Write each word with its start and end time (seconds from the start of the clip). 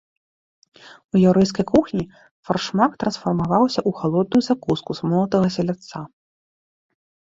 У 1.13 1.21
яўрэйскай 1.31 1.65
кухні 1.73 2.03
фаршмак 2.51 2.91
трансфармаваўся 3.05 3.79
ў 3.89 4.01
халодную 4.03 4.43
закуску 4.51 4.91
з 5.01 5.15
молатага 5.15 5.47
селядца. 5.61 5.99